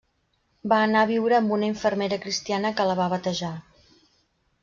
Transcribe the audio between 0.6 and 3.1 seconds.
Va anar a viure amb una infermera cristiana que la va